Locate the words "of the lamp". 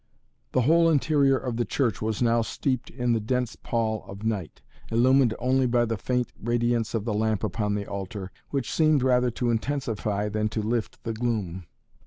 6.95-7.43